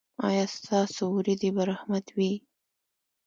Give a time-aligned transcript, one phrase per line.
[0.27, 2.33] ایا ستاسو ورېځې به رحمت وي؟